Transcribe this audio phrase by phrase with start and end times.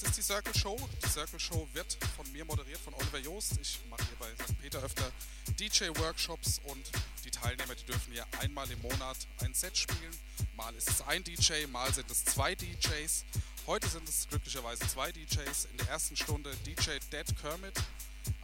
[0.00, 0.78] Was ist die Circle Show?
[1.04, 3.58] Die Circle Show wird von mir moderiert, von Oliver Joost.
[3.60, 4.58] Ich mache hier bei St.
[4.58, 5.12] Peter öfter
[5.58, 6.90] DJ-Workshops und
[7.22, 10.16] die Teilnehmer, die dürfen hier einmal im Monat ein Set spielen.
[10.56, 13.26] Mal ist es ein DJ, mal sind es zwei DJs.
[13.66, 15.66] Heute sind es glücklicherweise zwei DJs.
[15.70, 17.74] In der ersten Stunde DJ Dead Kermit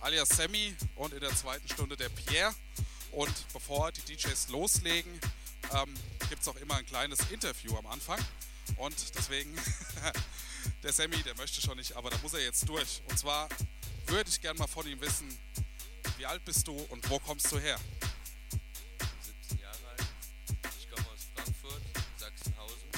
[0.03, 2.55] alias Sammy und in der zweiten Stunde der Pierre.
[3.13, 5.19] Und bevor die DJs loslegen,
[5.73, 5.95] ähm,
[6.29, 8.23] gibt es auch immer ein kleines Interview am Anfang.
[8.77, 9.57] Und deswegen
[10.83, 13.03] Der Sammy, der möchte schon nicht, aber da muss er jetzt durch.
[13.09, 13.49] Und zwar
[14.07, 15.27] würde ich gerne mal von ihm wissen,
[16.19, 17.79] wie alt bist du und wo kommst du her?
[19.21, 20.05] 17 Jahre alt.
[20.79, 21.83] Ich komme aus Frankfurt,
[22.17, 22.89] Sachsenhausen.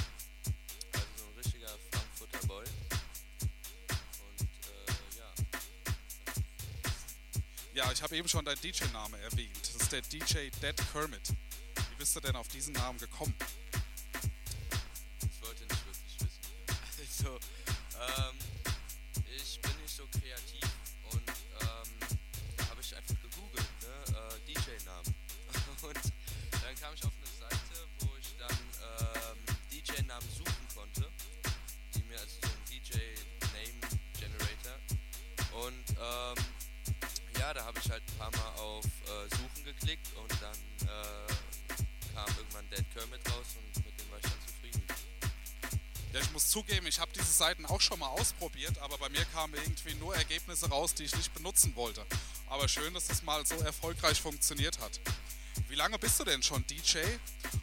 [0.92, 2.64] Also so ein richtiger Frankfurter Boy.
[4.28, 4.46] Und äh,
[5.18, 5.32] ja.
[7.84, 9.58] Ja, ich habe eben schon deinen DJ-Name erwähnt.
[9.62, 11.28] Das ist der DJ Dead Kermit.
[11.28, 13.34] Wie bist du denn auf diesen Namen gekommen?
[18.00, 18.38] Ähm,
[19.26, 20.64] ich bin nicht so kreativ
[21.12, 21.28] und
[21.60, 21.90] ähm,
[22.56, 24.04] da habe ich einfach gegoogelt, ne?
[24.16, 25.14] Äh, DJ-Namen.
[25.82, 25.98] Und
[26.62, 29.38] dann kam ich auf eine Seite, wo ich dann ähm,
[29.70, 31.08] DJ-Namen suchen konnte,
[31.94, 34.78] die mir also so ein DJ-Name-Generator.
[35.52, 36.36] Und ähm,
[37.38, 41.26] ja, da habe ich halt ein paar Mal auf äh, Suchen geklickt und dann äh,
[42.14, 43.67] kam irgendwann Dead Kermit raus und
[46.38, 49.94] muss zugeben, ich habe diese Seiten auch schon mal ausprobiert, aber bei mir kamen irgendwie
[49.94, 52.06] nur Ergebnisse raus, die ich nicht benutzen wollte.
[52.46, 55.00] Aber schön, dass das mal so erfolgreich funktioniert hat.
[55.68, 56.98] Wie lange bist du denn schon DJ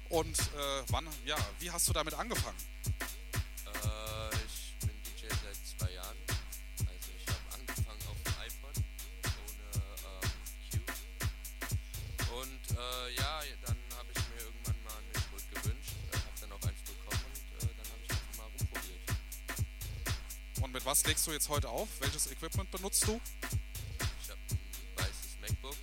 [0.09, 2.57] und äh, wann, ja, wie hast du damit angefangen?
[3.65, 6.17] Äh, ich bin DJ seit zwei Jahren.
[6.79, 8.75] Also ich habe angefangen auf dem iPod
[9.47, 9.71] ohne
[10.73, 10.83] ähm.
[12.43, 13.84] Und äh, ja, dann
[20.75, 21.87] mit was legst du jetzt heute auf?
[22.01, 23.21] Welches Equipment benutzt du?
[24.21, 25.75] Ich habe ein weißes MacBook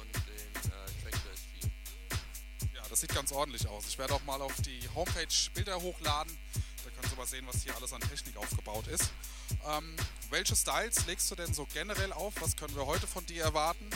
[0.00, 1.70] und den äh, Tractor S4.
[2.74, 3.86] Ja, das sieht ganz ordentlich aus.
[3.86, 6.36] Ich werde auch mal auf die Homepage Bilder hochladen.
[6.82, 9.12] Da können Sie mal sehen, was hier alles an Technik aufgebaut ist.
[9.64, 9.94] Ähm,
[10.28, 12.34] welche Styles legst du denn so generell auf?
[12.40, 13.88] Was können wir heute von dir erwarten?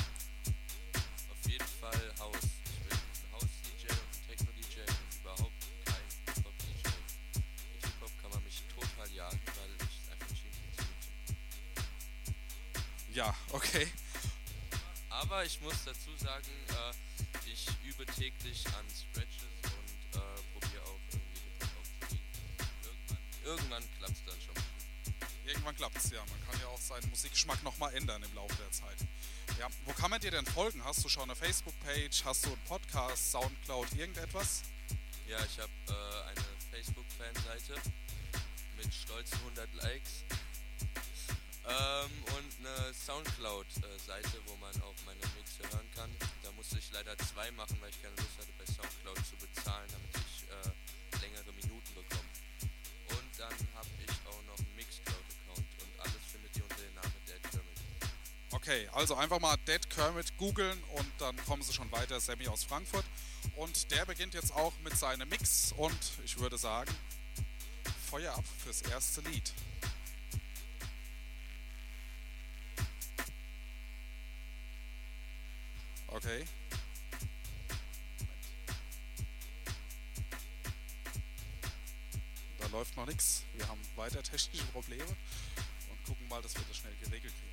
[15.79, 21.71] Muss dazu sagen, äh, ich übe täglich an Scratches und äh, probiere auch irgendwie Hip-Hop
[21.81, 22.27] aufzulegen.
[22.85, 24.55] Irgendwann, irgendwann klappt es dann schon.
[25.47, 26.25] Irgendwann klappt es ja.
[26.27, 28.99] Man kann ja auch seinen Musikgeschmack nochmal ändern im Laufe der Zeit.
[29.59, 30.83] Ja, wo kann man dir denn folgen?
[30.85, 32.25] Hast du schon eine Facebook-Page?
[32.25, 34.63] Hast du einen Podcast, Soundcloud, irgendetwas?
[35.27, 37.75] Ja, ich habe äh, eine Facebook-Fanseite
[38.77, 40.25] mit stolzen 100 Likes
[41.69, 46.11] ähm, und eine Soundcloud-Seite, wo man auch meine Mixe hören kann.
[46.43, 49.89] Da musste ich leider zwei machen, weil ich keine Lust hatte, bei Soundcloud zu bezahlen,
[49.91, 52.29] damit ich äh, längere Minuten bekomme.
[53.09, 57.15] Und dann habe ich auch noch einen Mixcloud-Account und alles findet ihr unter dem Namen
[57.27, 57.79] Dead Kermit.
[58.51, 62.19] Okay, also einfach mal Dead Kermit googeln und dann kommen sie schon weiter.
[62.21, 63.05] Sammy aus Frankfurt.
[63.57, 66.95] Und der beginnt jetzt auch mit seinem Mix und ich würde sagen,
[68.11, 69.53] Feuer ab fürs erste Lied.
[76.09, 76.45] Okay.
[82.59, 83.45] Da läuft noch nichts.
[83.55, 87.48] Wir haben weiter technische Probleme und gucken mal, dass wir das schnell geregelt kriegen.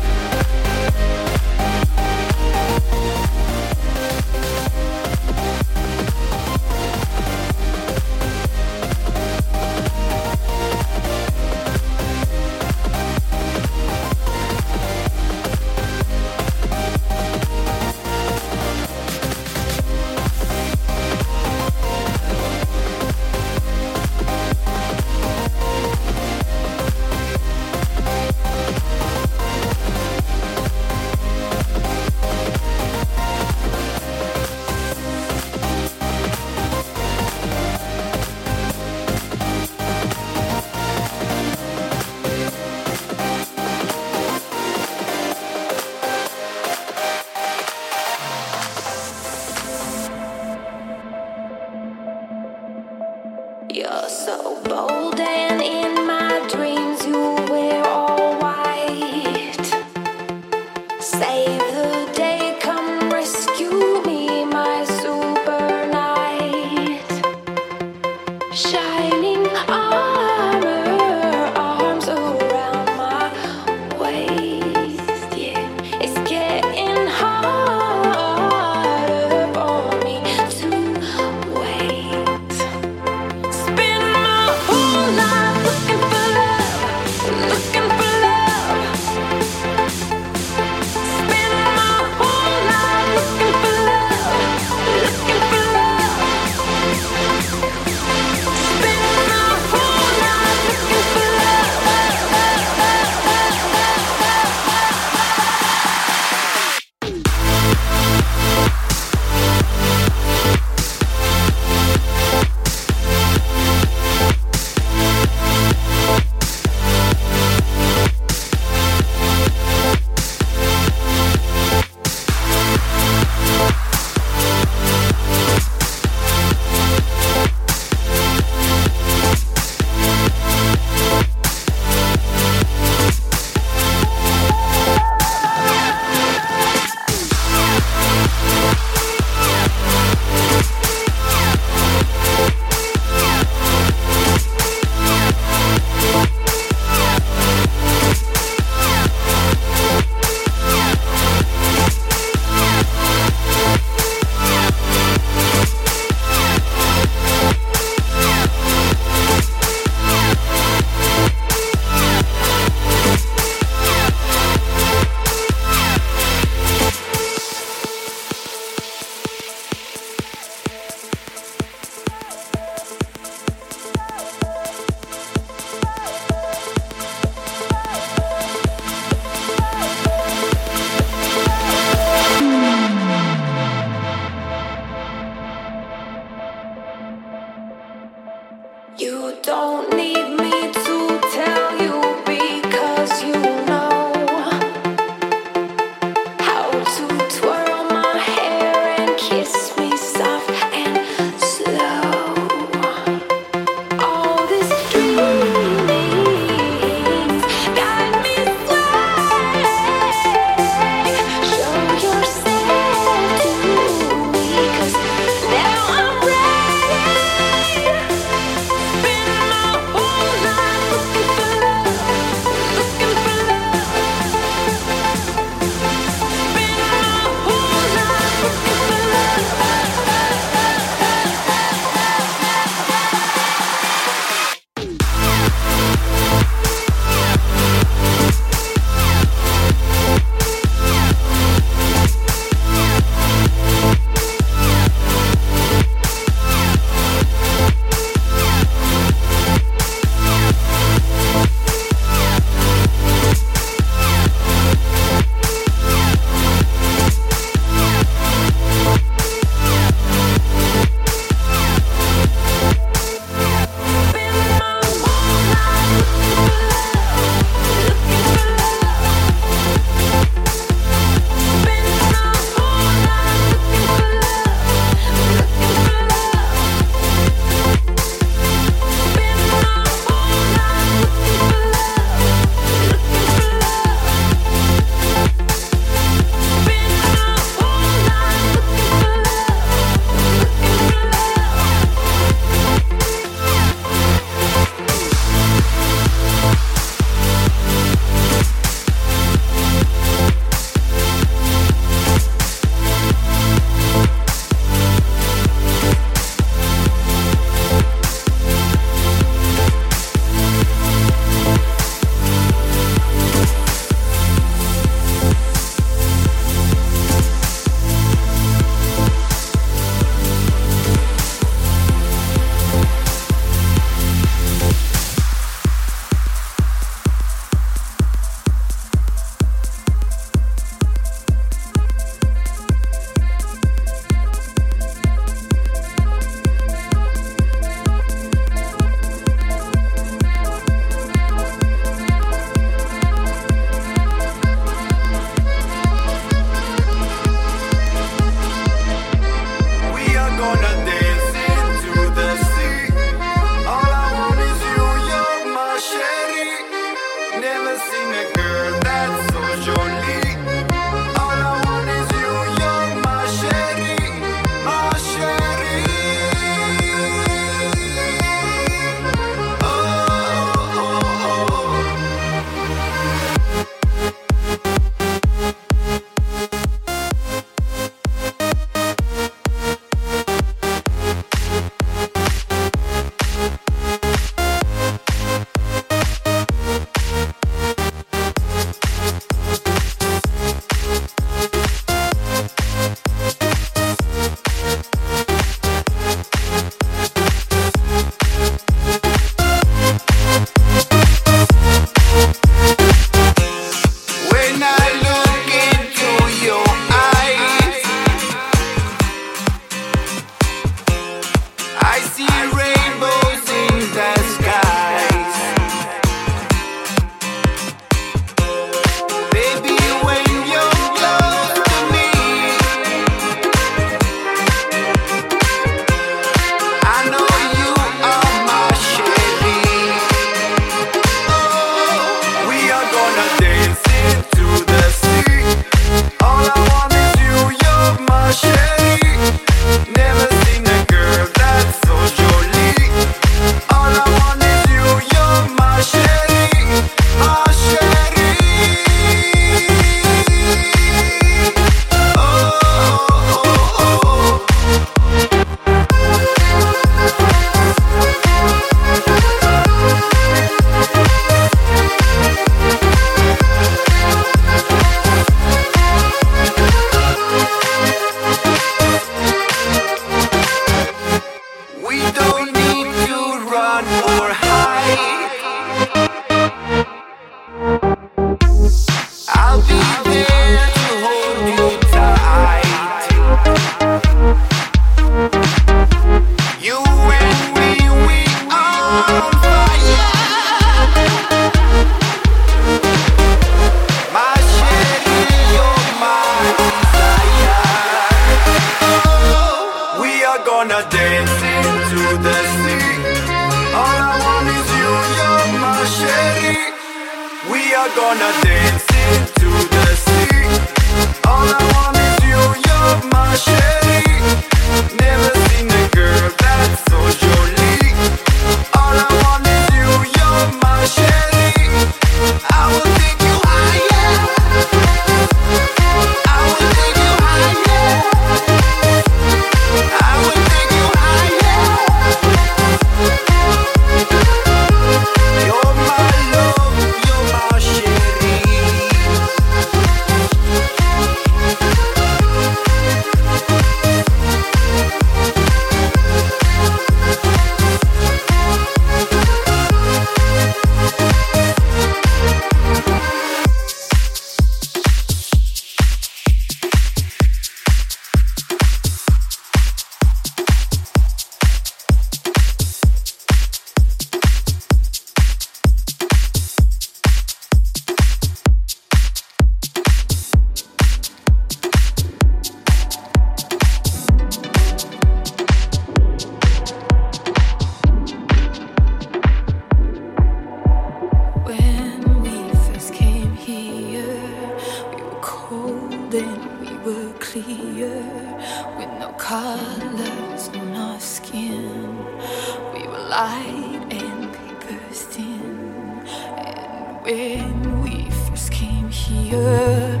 [597.08, 600.00] when we first came here,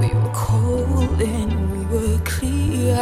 [0.00, 2.96] we were cold and we were clear,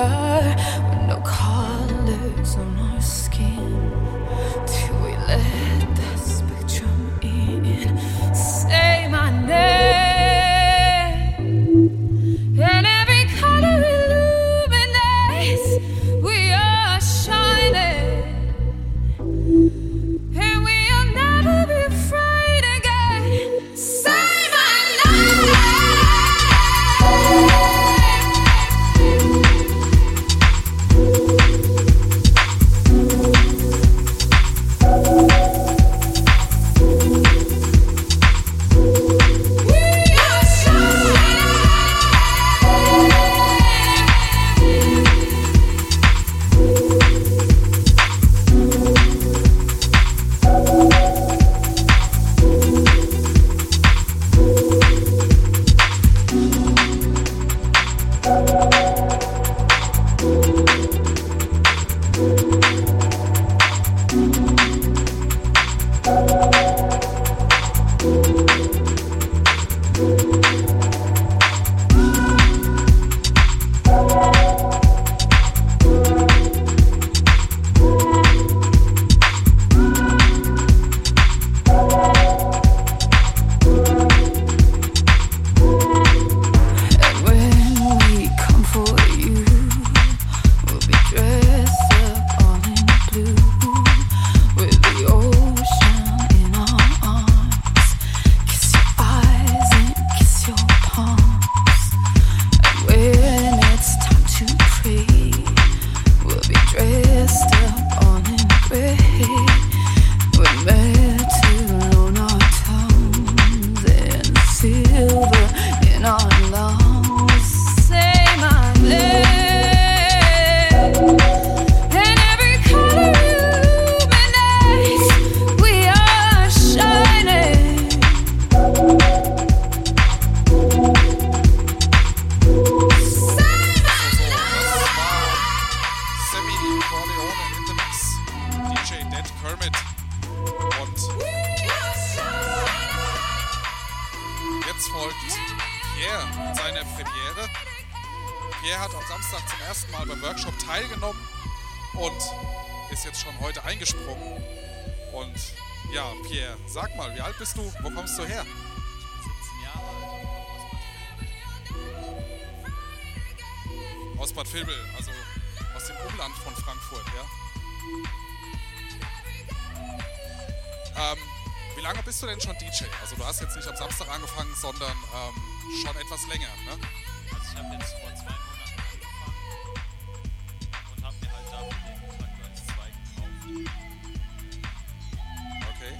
[1.07, 2.57] no colors.
[2.57, 2.84] on.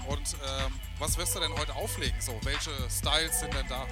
[0.07, 2.20] Und ähm, was wirst du denn heute auflegen?
[2.20, 3.86] So, welche Styles sind denn da?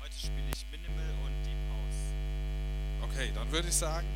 [0.00, 3.10] Heute spiele ich Minimal und Deep House.
[3.10, 4.08] Okay, dann würde ich sagen,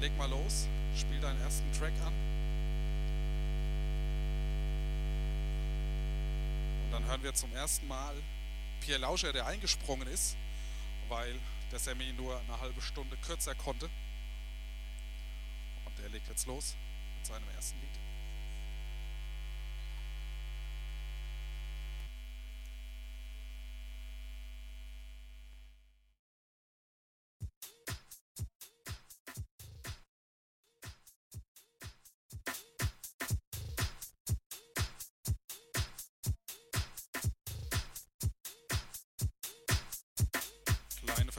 [0.00, 2.12] leg mal los, spiel deinen ersten Track an.
[6.84, 8.14] Und dann hören wir zum ersten Mal
[8.80, 10.36] Pierre Lauscher, der eingesprungen ist,
[11.08, 11.40] weil
[11.72, 13.90] der Sammy nur eine halbe Stunde kürzer konnte.
[15.86, 16.76] Und der legt jetzt los
[17.16, 18.03] mit seinem ersten Lied.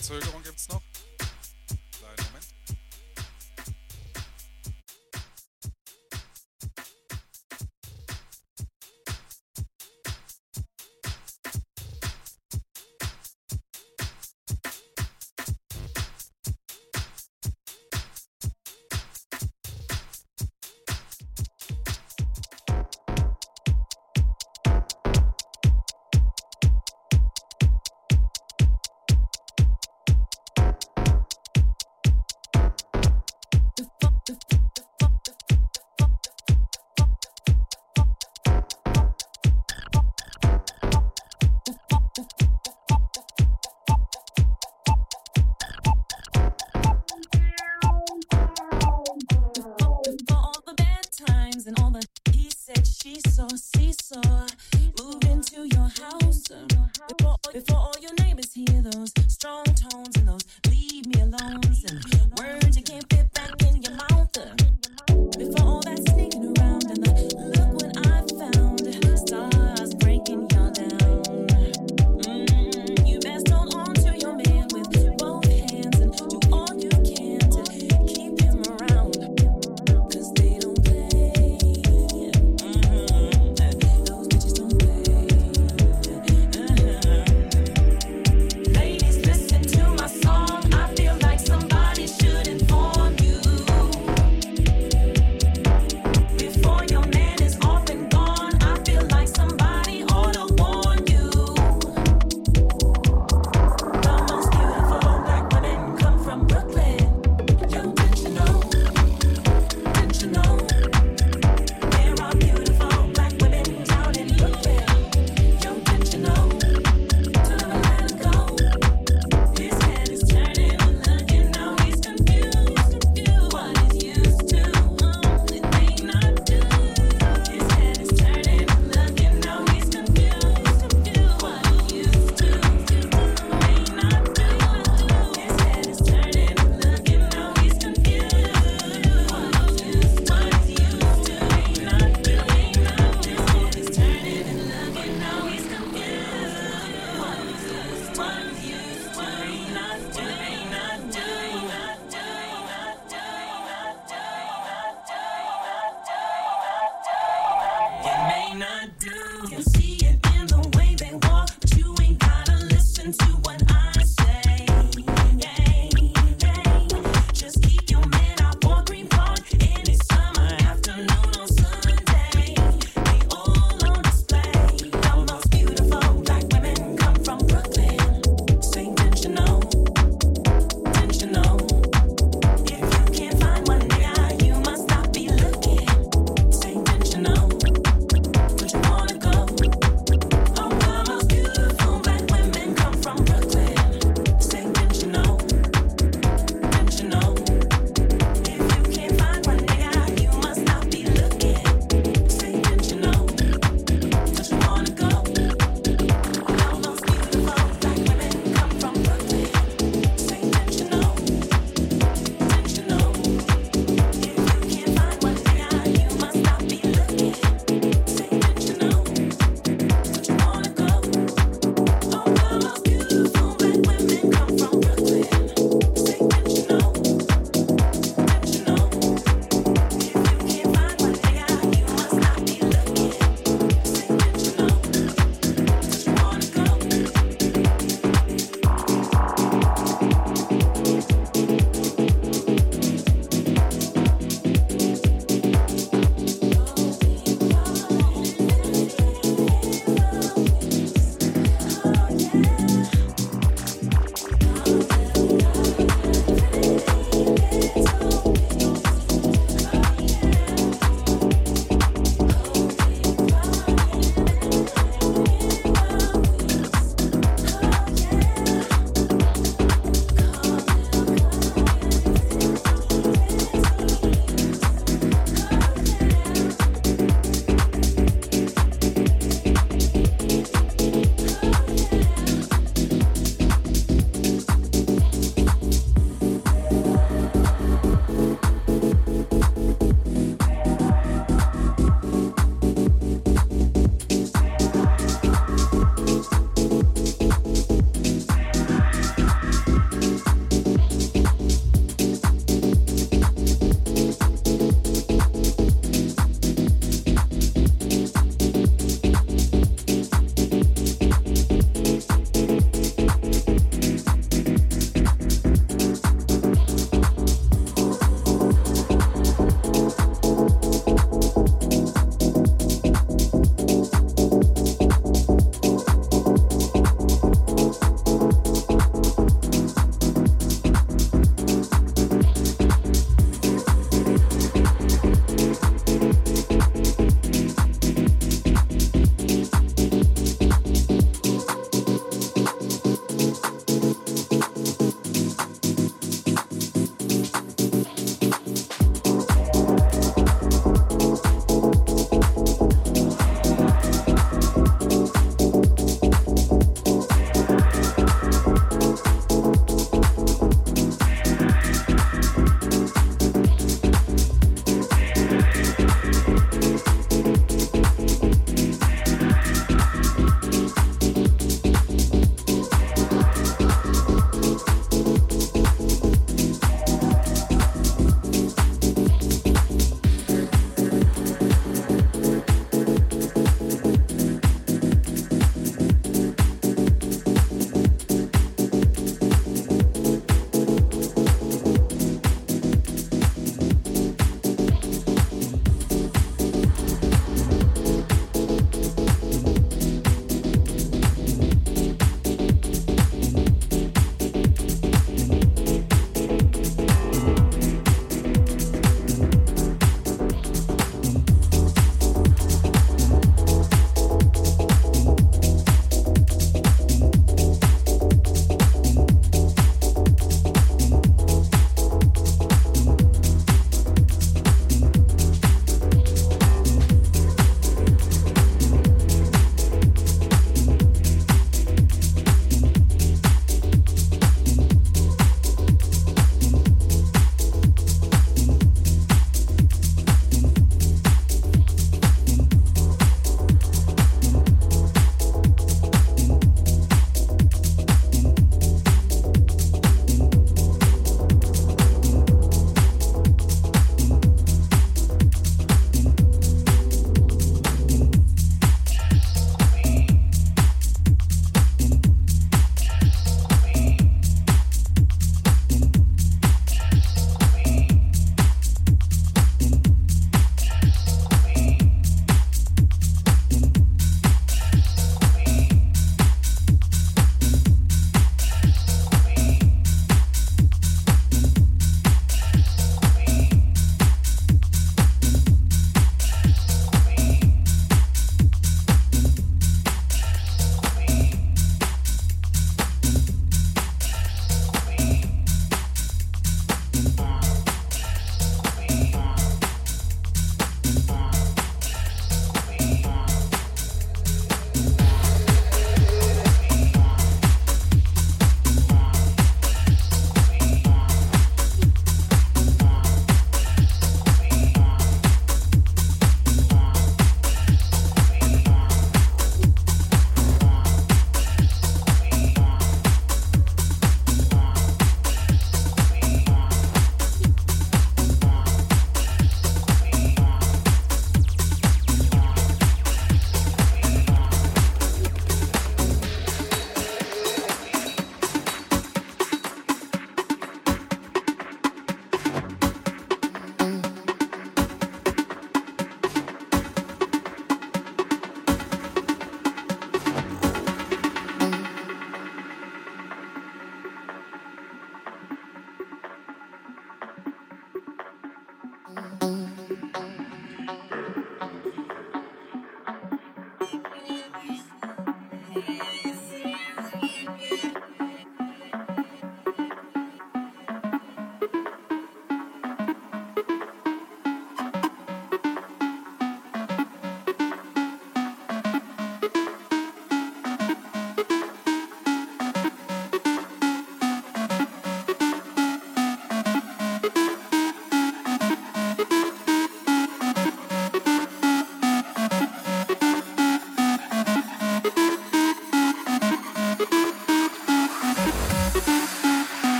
[0.00, 0.80] Verzögerung gibt es noch.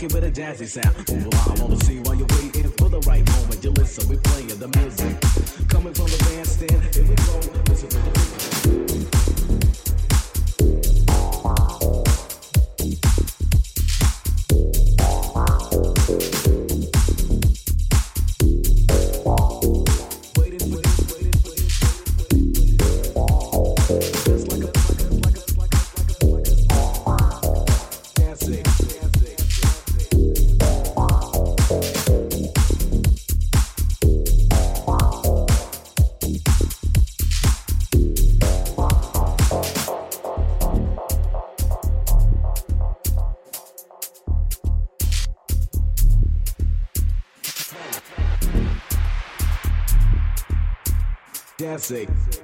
[0.00, 0.96] kick with a jazzy sound.
[1.10, 3.62] Move along, I wanna see while you're waiting for the right moment.
[3.62, 5.20] You listen, we're playing the music.
[5.68, 7.36] Coming from the bandstand, here we go.
[7.68, 9.39] Listen to the
[51.90, 52.39] sick.